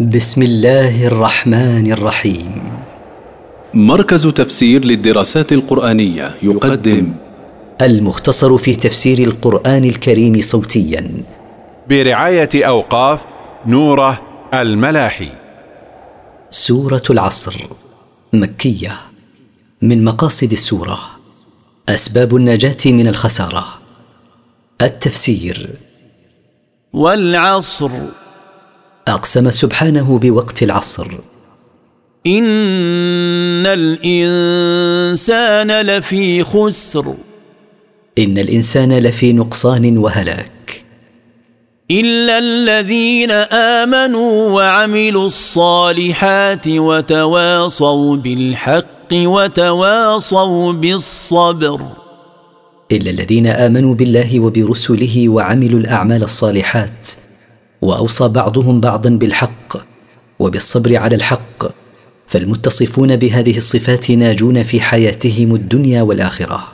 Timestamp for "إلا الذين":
41.90-43.30, 52.92-53.46